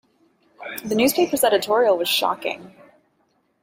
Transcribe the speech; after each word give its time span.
The 0.83 0.95
newspaper's 0.95 1.43
editorial 1.43 1.95
was 1.95 2.09
shocking. 2.09 2.73